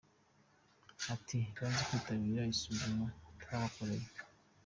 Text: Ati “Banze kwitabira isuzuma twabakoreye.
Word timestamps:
Ati 1.13 1.39
“Banze 1.57 1.81
kwitabira 1.87 2.41
isuzuma 2.53 3.05
twabakoreye. 3.41 4.07